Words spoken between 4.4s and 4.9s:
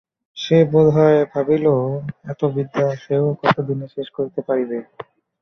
পারিবে।